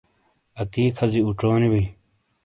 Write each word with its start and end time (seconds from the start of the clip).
اکی 0.61 0.83
کھازی 0.95 1.19
اوچونی 1.23 1.69
بئیں 1.71 1.89